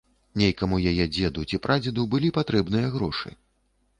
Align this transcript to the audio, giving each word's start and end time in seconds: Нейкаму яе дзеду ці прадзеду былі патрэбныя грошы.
Нейкаму 0.41 0.79
яе 0.91 1.05
дзеду 1.15 1.43
ці 1.51 1.59
прадзеду 1.67 2.05
былі 2.13 2.31
патрэбныя 2.37 2.87
грошы. 2.97 3.29